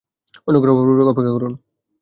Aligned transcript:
অনুগ্রহপূর্বক 0.47 1.07
অপেক্ষা 1.07 1.33
করুন। 1.35 1.53